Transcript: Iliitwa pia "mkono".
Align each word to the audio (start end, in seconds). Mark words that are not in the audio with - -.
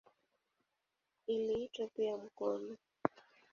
Iliitwa 1.27 1.87
pia 1.87 2.17
"mkono". 2.17 2.77